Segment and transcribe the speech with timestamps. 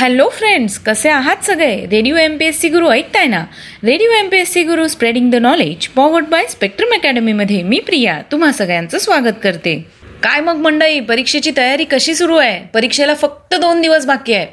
[0.00, 1.86] Hello friends कसे आहात सगळे?
[1.86, 3.44] Radio M P S C Guru ऐकताय ना?
[3.84, 8.22] Radio M P S C Guru spreading the knowledge powered by spectrum अकॅडमीमध्ये मी प्रिया
[8.32, 9.86] तुम्हा सगळ्यांचं स्वागत करते.
[10.22, 12.66] काय मग मंडळी परीक्षेची तयारी कशी सुरू आहे?
[12.74, 14.46] परीक्षेला फक्त दोन दिवस बाकी आहे.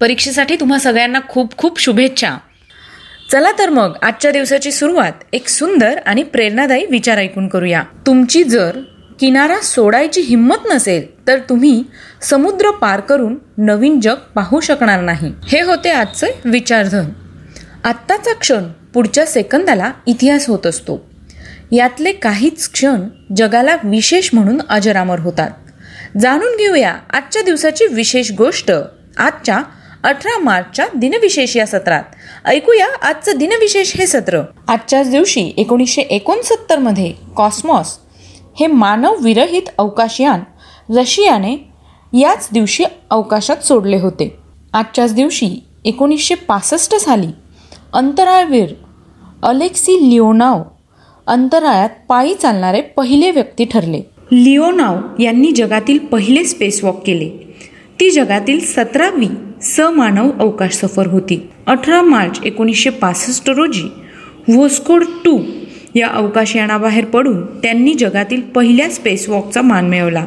[0.00, 2.36] परीक्षेसाठी तुम्हा सगळ्यांना खूप खूप शुभेच्छा.
[3.32, 7.82] चला तर मग आजच्या दिवसाची सुरुवात एक सुंदर आणि प्रेरणादायी विचार ऐकून करूया.
[8.06, 8.78] तुमची जर
[9.20, 11.84] किनारा सोडायची हिंमत नसेल तर तुम्ही
[12.22, 15.32] समुद्र पार करून नवीन जग पाहू शकणार नाही.
[15.48, 17.04] हे होते आजचे विचारधन.
[17.84, 18.64] आत्ताचा क्षण
[18.94, 21.10] पुढच्या सेकंदाला इतिहास होत असतो.
[21.72, 23.00] यातले काहीच क्षण
[23.36, 25.50] जगाला विशेष म्हणून अजरामर होतात.
[26.20, 28.72] जाणून घेऊया आजच्या दिवसाची विशेष गोष्ट.
[29.18, 29.62] आजच्या
[30.04, 32.02] अठरा मार्चच्या दिनविशेष या सत्रात.
[32.44, 34.42] ऐकूया आजचं दिनविशेष हे सत्र.
[34.68, 37.98] आजच्याच दिवशी एकोणीसशे एकोणसत्तरमध्ये कॉस्मॉस
[38.58, 40.40] हे मानव विरहित अवकाशयान
[40.98, 41.56] रशियाने
[42.18, 44.36] याच दिवशी अवकाशात सोडले होते.
[44.72, 47.26] आजच्याच दिवशी एकोणीसशे पासष्ट साली
[47.92, 48.68] अंतराळवीर
[49.42, 50.62] अलेक्सी लिओनाव
[51.26, 54.02] अंतराळात पायी चालणारे पहिले व्यक्ती ठरले.
[54.32, 57.56] लिओनाव यांनी जगातील पहिले स्पेसवॉक केले.
[58.00, 59.28] ती जगातील सतरावी
[59.62, 61.50] समानव अवकाश सफर होती.
[61.66, 63.88] अठरा मार्च एकोणीसशे पासष्ट रोजी
[64.48, 65.38] व्होस्कोड टू
[65.94, 70.26] या अवकाशयानाबाहेर पडून त्यांनी जगातील पहिल्या स्पेसवॉकचा मान मिळवला.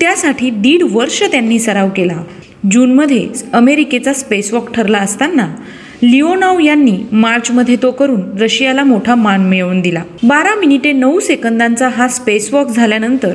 [0.00, 2.24] त्यासाठी दीड वर्ष त्यांनी सराव केला.
[2.70, 5.54] जूनमध्ये अमेरिकेचा स्पेसवॉक ठरला असताना
[6.02, 10.02] लिओनाव यांनी मार्चमध्ये तो करून रशियाला मोठा मान मिळवून दिला.
[10.22, 13.32] बारा मिनिटे नऊ सेकंदांचा हा स्पेसवॉक झाल्यानंतर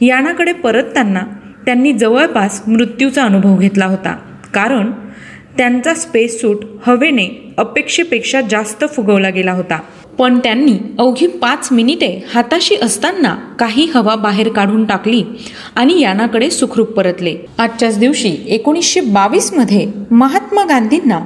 [0.00, 1.22] यानाकडे परतताना
[1.66, 4.16] त्यांनी जवळपास मृत्यूचा अनुभव घेतला होता.
[4.54, 4.90] कारण
[5.56, 9.80] त्यांचा स्पेस सूट हवेने अपेक्षेपेक्षा जास्त फुगवला गेला होता.
[10.18, 15.22] पण त्यांनी अवघी पाच मिनिटे हाताशी असताना काही हवा बाहेर काढून टाकली
[15.76, 17.34] आणि यानाकडे सुखरूप परतले.
[17.58, 21.20] आजच्याच दिवशी एकोणीसशे बावीसमध्ये महात्मा गांधींना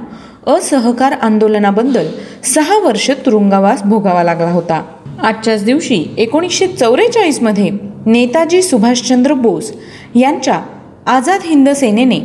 [0.47, 2.07] असहकार आंदोलनाबद्दल
[2.43, 4.81] सहा वर्ष तुरुंगवास भोगावा लागला होता.
[5.23, 7.69] आजच्याच दिवशी एकोणीसशे चौवेचाळीसमध्ये
[8.05, 9.71] नेताजी सुभाषचंद्र बोस
[10.15, 10.61] यांच्या
[11.07, 12.19] आझाद हिंद सेनेने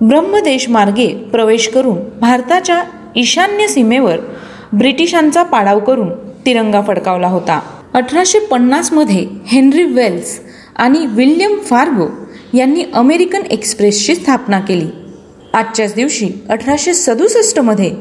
[0.00, 2.82] ब्रह्मदेश मार्गे प्रवेश करून भारताच्या
[3.16, 4.18] ईशान्य सीमेवर
[4.72, 6.10] ब्रिटिशांचा पाडाव करून
[6.46, 7.60] तिरंगा फडकावला होता.
[7.94, 10.40] अठराशे पन्नासमध्ये हेनरी वेल्स
[10.76, 12.06] आणि विल्यम फार्गो
[12.54, 14.86] यांनी अमेरिकन एक्सप्रेसची स्थापना केली.
[15.54, 17.94] आजच्याच दिवशी अठराशे सदुसष्टमध्ये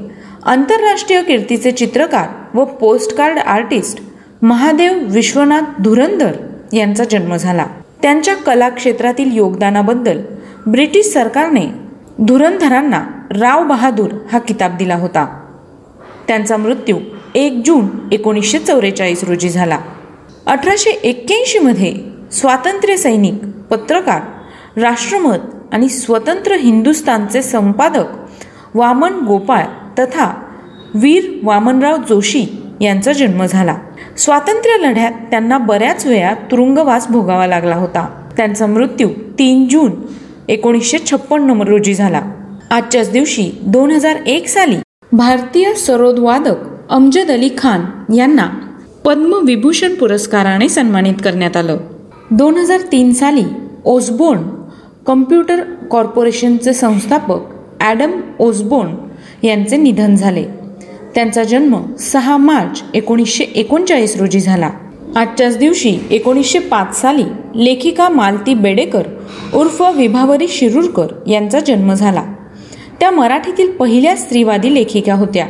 [0.46, 4.00] आंतरराष्ट्रीय कीर्तीचे चित्रकार व पोस्टकार्ड आर्टिस्ट
[4.42, 6.32] महादेव विश्वनाथ धुरंधर
[6.74, 7.66] यांचा जन्म झाला.
[8.02, 10.22] त्यांच्या कला क्षेत्रातील योगदानाबद्दल
[10.68, 11.66] ब्रिटिश सरकारने
[12.20, 15.41] धुरंधरांना राव बहादूर हा किताब दिला होता.
[16.31, 16.97] त्यांचा मृत्यू
[17.36, 19.78] एक जून एकोणीसशे चौवेचाळीस रोजी झाला.
[20.46, 21.94] अठराशे एक्क्याऐंशीमध्ये
[22.31, 23.34] स्वातंत्र्य सैनिक
[23.69, 24.22] पत्रकार
[24.81, 25.38] राष्ट्रमत
[25.72, 28.06] आणि स्वतंत्र हिंदुस्तानचे संपादक
[28.75, 29.64] वामन गोपाळ
[30.00, 30.31] तथा
[30.94, 32.46] वीर वामनराव जोशी
[32.81, 33.75] यांचा जन्म झाला.
[34.18, 38.08] स्वातंत्र्य लढ्यात त्यांना बऱ्याच वेळा तुरुंगवास भोगावा लागला होता.
[38.38, 39.09] त्यांचा मृत्यू
[39.40, 39.91] तीन जून
[40.50, 42.22] एकोणीसशे छप्पन्न रोजी झाला.
[42.72, 44.78] आजच्याच दिवशी दोन हजार एक साली
[45.14, 46.58] भारतीय सरोदवादक
[46.90, 48.48] अमजद अली खान यांना
[49.06, 51.78] पद्मविभूषण पुरस्काराने सन्मानित करण्यात आलं.
[52.32, 53.44] दोन हजार तीन साली
[53.86, 54.42] ओसबोर्न
[55.08, 57.40] कम्प्युटर कॉर्पोरेशनचे संस्थापक
[57.82, 58.96] ॲडम ओसबोर्न
[59.46, 60.44] यांचे निधन झाले.
[61.16, 64.70] त्यांचा जन्म सहा मार्च एकोणीसशे एकोणचाळीस रोजी झाला.
[65.16, 69.04] आजच्याच दिवशी एकोणीसशे पाच साली लेखिका मालती बेडेकर
[69.54, 72.24] उर्फ विभावरी शिरूरकर यांचा जन्म झाला.
[73.02, 75.48] त्या मराठीतील पहिल्या स्त्रीवादी लेखिका होत्या.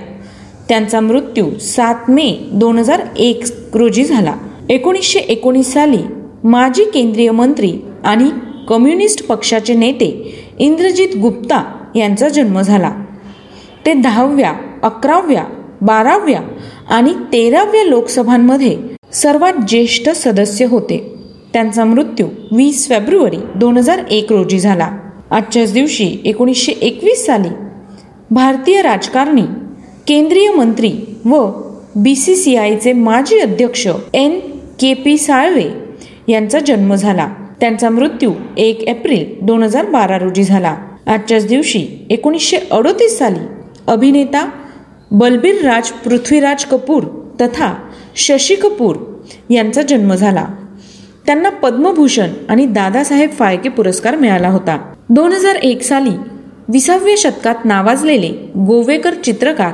[0.69, 4.33] त्यांचा मृत्यू सात मे दोन हजार एक रोजी झाला.
[4.69, 5.97] एकोणीसशे एकोणीस साली
[6.43, 7.73] माजी केंद्रीय मंत्री
[8.03, 8.29] आणि
[8.67, 12.91] कम्युनिस्ट पक्षाचे नेते इंद्रजित गुप्ता यांचा जन्म झाला.
[13.85, 15.43] ते दहाव्या अकराव्या
[15.81, 16.39] बाराव्या
[16.89, 18.77] आणि तेराव्या लोकसभांमध्ये
[19.13, 21.15] सर्वात ज्येष्ठ सदस्य होते.
[21.53, 24.91] त्यांचा मृत्यू वीस फेब्रुवारी दोन हजार एक रोजी झाला.
[25.31, 27.49] आजच्याच दिवशी एकोणीसशे एकवीस साली
[28.31, 29.45] भारतीय राजकारणी
[30.07, 30.91] केंद्रीय मंत्री
[31.25, 31.45] व
[31.95, 34.39] बी सी सी आयचे माजी अध्यक्ष एन
[34.79, 35.65] के पी साळवे
[36.27, 37.27] यांचा जन्म झाला.
[37.59, 40.75] त्यांचा मृत्यू एक एप्रिल दोन हजार बारा रोजी झाला.
[41.07, 43.39] आजच्याच दिवशी एकोणीसशे अडोतीस साली
[43.87, 44.47] अभिनेता
[45.11, 47.03] बलबीर राज पृथ्वीराज कपूर
[47.41, 47.73] तथा
[48.15, 48.95] शशी कपूर
[49.49, 50.45] यांचा जन्म झाला.
[51.25, 54.77] त्यांना पद्मभूषण आणि दादासाहेब फाळके पुरस्कार मिळाला होता.
[55.13, 56.09] दोन हजार एक साली
[56.67, 58.27] विसाव्या शतकात नावाजलेले
[58.57, 59.73] गोवेकर चित्रकार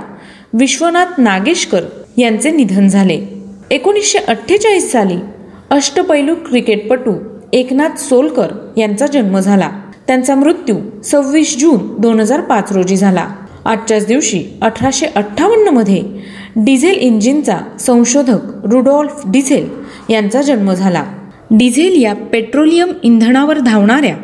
[0.53, 1.81] विश्वनाथ नागेशकर
[2.17, 3.19] यांचे निधन झाले.
[3.71, 5.17] एकोणीसशे अठ्ठेचाळीस साली
[5.69, 7.13] अष्टपैलू क्रिकेटपटू
[7.53, 8.47] एकनाथ सोलकर
[8.77, 9.69] यांचा जन्म झाला.
[10.07, 13.27] त्यांचा मृत्यू सव्वीस जून दोन हजार पाच रोजी झाला.
[13.65, 16.01] आजच्याच दिवशी अठराशे अठ्ठावन्नमध्ये
[16.55, 19.69] डिझेल इंजिनचा संशोधक रुडॉल्फ डिझेल
[20.09, 21.03] यांचा जन्म झाला.
[21.51, 24.15] डिझेल या पेट्रोलियम इंधनावर धावणाऱ्या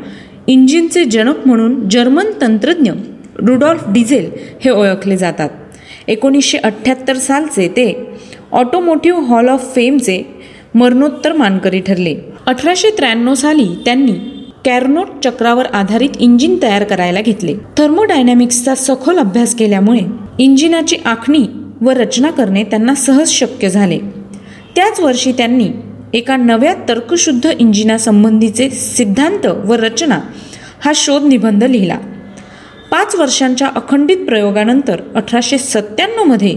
[0.48, 2.92] इंजिनचे जनक म्हणून जर्मन तंत्रज्ञ
[3.40, 4.30] रुडॉल्फ डिझेल
[4.62, 5.50] हे ओळखले जातात.
[6.08, 8.06] एकोणीसशे अठ्ठ्याहत्तर सालचे ते
[8.52, 10.22] ऑटोमोटिव्ह हॉल ऑफ फेमचे
[10.76, 12.16] मरणोत्तर मानकरी ठरले.
[12.46, 14.14] अठराशे त्र्याण्णव साली त्यांनी
[14.66, 17.54] कॅरनोट चक्रावर आधारित इंजिन तयार करायला घेतले.
[17.78, 20.02] थर्मोडायनॅमिक्सचा सखोल अभ्यास केल्यामुळे
[20.40, 21.46] इंजिनाची आखणी
[21.82, 24.00] व रचना करणे त्यांना सहज शक्य झाले.
[24.76, 25.70] त्याच वर्षी त्यांनी
[26.14, 30.20] एका नव्या तर्कशुद्ध इंजिनासंबंधीचे सिद्धांत व रचना
[30.86, 31.98] हा शोध निबंध लिहिला.
[32.92, 36.54] पाच वर्षांच्या अखंडित प्रयोगानंतर अठराशे सत्त्याण्णवमध्ये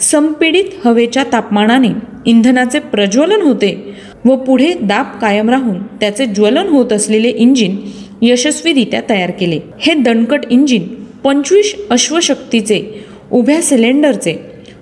[0.00, 1.88] संपीडित हवेच्या तापमानाने
[2.26, 7.76] इंधनाचे प्रज्वलन होते व पुढे दाब कायम राहून त्याचे ज्वलन होत असलेले इंजिन
[8.22, 9.60] यशस्वीरित्या तयार केले.
[9.80, 10.86] हे दणकट इंजिन
[11.24, 14.34] पंचवीस अश्वशक्तीचे उभ्या सिलेंडरचे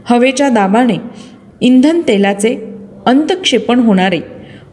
[0.05, 0.97] हवेच्या दाबाने
[1.61, 2.68] इंधन तेलाचे
[3.07, 4.21] अंतक्षेपण होणारे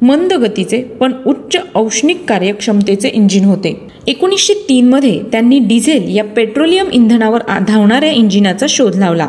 [0.02, 3.74] मंद गतीचे पण उच्च औष्णिक कार्यक्षमतेचे इंजिन होते.
[4.08, 9.28] एकोणीसशे तीनमध्ये त्यांनी डिझेल या पेट्रोलियम इंधनावर धावणाऱ्या इंजिनाचा शोध लावला.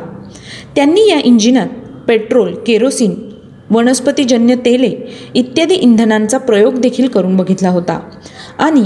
[0.76, 1.68] त्यांनी या इंजिनात
[2.08, 3.14] पेट्रोल केरोसिन
[3.70, 4.90] वनस्पतीजन्य तेले
[5.34, 8.00] इत्यादी इंधनांचा प्रयोग देखील करून बघितला होता
[8.58, 8.82] आणि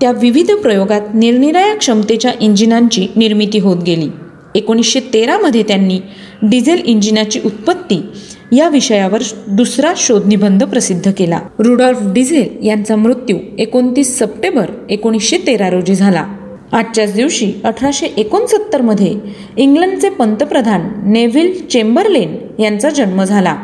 [0.00, 4.08] त्या विविध प्रयोगात निरनिराळ्या क्षमतेच्या इंजिनांची निर्मिती होत गेली.
[4.54, 6.00] एकोणीसशे तेरामध्ये त्यांनी
[6.42, 8.02] डिझेल इंजिनाची उत्पत्ती
[8.52, 11.40] या विषयावर दुसरा शोधनिबंध प्रसिद्ध केला.
[11.58, 16.24] रुडॉल्फ डिझेल यांचा मृत्यू एकोणतीस सप्टेंबर एकोणीसशे तेरा रोजी झाला.
[16.72, 19.14] आजच्याच दिवशी अठराशे एकोणसत्तरमध्ये
[19.56, 20.80] इंग्लंडचे पंतप्रधान
[21.12, 23.56] नेव्हिल चेंबरलेन यांचा जन्म झाला.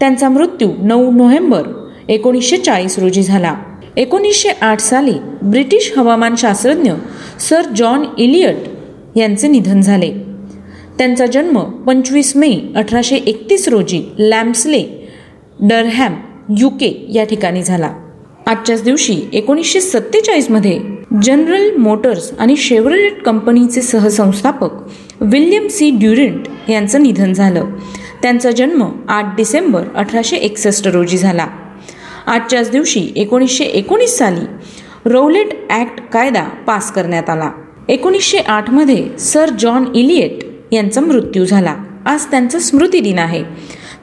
[0.00, 1.62] त्यांचा मृत्यू नऊ नोव्हेंबर
[2.08, 3.54] एकोणीसशे चाळीस रोजी झाला.
[3.96, 6.92] एकोणीसशे आठ साली ब्रिटिश हवामानशास्त्रज्ञ
[7.40, 8.56] सर जॉन इलियट
[9.16, 10.25] यांचे निधन झाले.
[10.98, 14.82] त्यांचा जन्म पंचवीस मे अठराशे एकतीस रोजी लॅम्सले
[15.60, 16.14] डरहॅम
[16.58, 17.90] युके या ठिकाणी झाला.
[18.46, 20.78] आजच्याच दिवशी एकोणीसशे सत्तेचाळीसमध्ये
[21.22, 24.72] जनरल मोटर्स आणि शेवरलेट कंपनीचे सहसंस्थापक
[25.20, 25.90] विल्यम सी.
[25.90, 27.70] ड्युरिंट यांचं निधन झालं.
[28.22, 31.46] त्यांचा जन्म आठ डिसेंबर अठराशे एकसष्ट रोजी झाला.
[32.26, 34.46] आजच्याच दिवशी एकोणीसशे एकोणीस साली
[35.10, 37.50] रौलेट ॲक्ट कायदा पास करण्यात आला.
[37.88, 41.76] एकोणीसशे आठमध्ये सर जॉन इलिएट यांचा मृत्यू झाला.
[42.06, 43.44] आज त्यांचा स्मृती दिन आहे.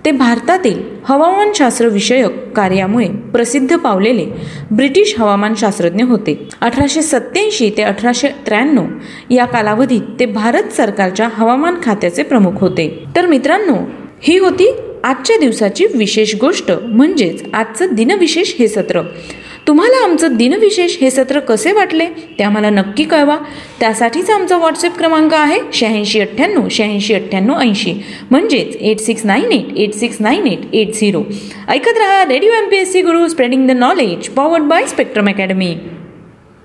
[0.05, 4.25] ते भारतातील हवामानशास्त्र विषयक कार्यामुळे प्रसिद्ध पावलेले
[4.71, 6.49] ब्रिटिश हवामानशास्त्रज्ञ होते.
[6.61, 8.85] अठराशे सत्याऐंशी ते अठराशे त्र्याण्णव
[9.29, 13.03] या कालावधीत ते भारत सरकारच्या हवामान खात्याचे प्रमुख होते.
[13.15, 13.75] तर मित्रांनो
[14.21, 14.73] ही होती
[15.03, 19.01] आजच्या दिवसाची विशेष गोष्ट म्हणजेच आजचं दिनविशेष हे सत्र.
[19.67, 22.05] तुम्हाला आमचं दिनविशेष हे सत्र कसे वाटले
[22.39, 23.37] ते आम्हाला नक्की कळवा.
[23.79, 27.93] त्यासाठीच आमचा व्हॉट्सअप क्रमांक आहे शहाऐंशी अठ्ठ्याण्णव शहाऐंशी अठ्ठ्याण्णव ऐंशी.
[28.31, 31.23] म्हणजेच eight six nine eight eight six nine eight eight zero
[31.69, 35.75] ऐकत रहा radio M P S C Guru spreading the knowledge powered by spectrum academy